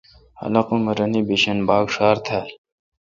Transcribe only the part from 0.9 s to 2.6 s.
رنے بھیشن بھاگ ڄھار تھال۔